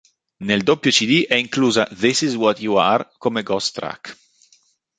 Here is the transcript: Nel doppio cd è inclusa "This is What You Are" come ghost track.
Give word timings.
Nel 0.37 0.63
doppio 0.63 0.89
cd 0.89 1.27
è 1.27 1.35
inclusa 1.35 1.85
"This 1.85 2.21
is 2.21 2.33
What 2.33 2.59
You 2.59 2.77
Are" 2.77 3.07
come 3.19 3.43
ghost 3.43 3.75
track. 3.75 4.17